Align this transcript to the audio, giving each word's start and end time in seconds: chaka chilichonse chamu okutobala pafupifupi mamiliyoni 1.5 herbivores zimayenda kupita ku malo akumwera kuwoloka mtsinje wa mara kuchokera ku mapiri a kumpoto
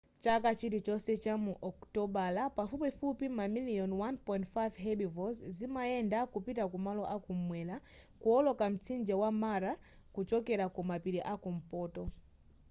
chaka 0.23 0.49
chilichonse 0.59 1.13
chamu 1.23 1.51
okutobala 1.69 2.41
pafupifupi 2.57 3.25
mamiliyoni 3.37 3.95
1.5 4.03 4.83
herbivores 4.83 5.39
zimayenda 5.57 6.19
kupita 6.33 6.63
ku 6.71 6.77
malo 6.85 7.03
akumwera 7.15 7.75
kuwoloka 8.21 8.63
mtsinje 8.73 9.13
wa 9.21 9.29
mara 9.41 9.71
kuchokera 10.15 10.65
ku 10.75 10.81
mapiri 10.89 11.19
a 11.31 11.33
kumpoto 11.43 12.03